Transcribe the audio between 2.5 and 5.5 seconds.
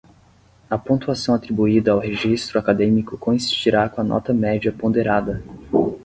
acadêmico coincidirá com a nota média ponderada.